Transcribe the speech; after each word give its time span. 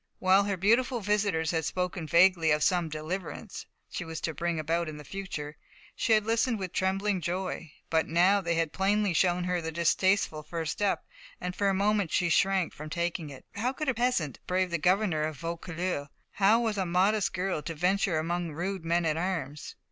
While 0.17 0.45
her 0.45 0.57
beautiful 0.57 0.99
visitors 0.99 1.51
had 1.51 1.63
spoken 1.63 2.07
vaguely 2.07 2.49
of 2.49 2.63
some 2.63 2.89
"deliverance" 2.89 3.67
she 3.87 4.03
was 4.03 4.19
to 4.21 4.33
bring 4.33 4.59
about 4.59 4.89
in 4.89 4.97
the 4.97 5.03
future, 5.03 5.57
she 5.95 6.13
had 6.13 6.25
listened 6.25 6.57
with 6.57 6.73
trembling 6.73 7.21
joy. 7.21 7.71
But 7.91 8.07
now 8.07 8.41
they 8.41 8.55
had 8.55 8.73
plainly 8.73 9.13
shown 9.13 9.43
her 9.43 9.61
the 9.61 9.71
distasteful 9.71 10.41
first 10.41 10.71
step, 10.71 11.05
and 11.39 11.55
for 11.55 11.69
a 11.69 11.75
moment 11.75 12.11
she 12.11 12.29
shrank 12.29 12.73
from 12.73 12.89
taking 12.89 13.29
it. 13.29 13.45
How 13.53 13.73
could 13.73 13.89
a 13.89 13.93
peasant 13.93 14.39
brave 14.47 14.71
the 14.71 14.79
governor 14.79 15.21
of 15.21 15.37
Vaucouleurs? 15.37 16.07
How 16.31 16.59
was 16.59 16.79
a 16.79 16.85
modest 16.87 17.31
girl 17.35 17.61
to 17.61 17.75
venture 17.75 18.17
among 18.17 18.53
rude 18.53 18.83
men 18.83 19.05
at 19.05 19.17
arms? 19.17 19.75